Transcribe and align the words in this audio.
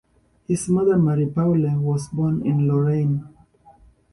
His 0.47 0.67
mother, 0.67 0.97
Marie-Paule, 0.97 1.77
was 1.77 2.07
born 2.07 2.43
in 2.43 2.67
Lorraine. 2.67 3.23